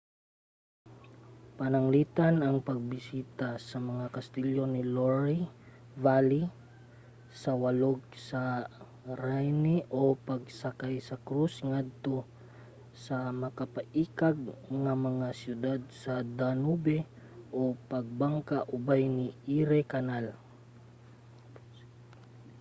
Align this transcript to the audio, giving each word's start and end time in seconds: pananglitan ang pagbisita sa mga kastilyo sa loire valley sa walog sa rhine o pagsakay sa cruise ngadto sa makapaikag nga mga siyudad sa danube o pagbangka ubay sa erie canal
pananglitan 1.57 2.35
ang 2.41 2.57
pagbisita 2.69 3.49
sa 3.69 3.77
mga 3.89 4.05
kastilyo 4.15 4.63
sa 4.69 4.85
loire 4.95 5.39
valley 6.05 6.43
sa 7.41 7.51
walog 7.63 7.99
sa 8.29 8.41
rhine 9.23 9.75
o 9.99 10.01
pagsakay 10.29 10.95
sa 11.07 11.17
cruise 11.27 11.57
ngadto 11.71 12.17
sa 13.05 13.17
makapaikag 13.43 14.37
nga 14.83 14.93
mga 15.07 15.27
siyudad 15.41 15.79
sa 16.01 16.13
danube 16.39 16.97
o 17.59 17.61
pagbangka 17.91 18.59
ubay 18.77 19.03
sa 19.13 19.25
erie 19.57 19.85
canal 19.93 20.25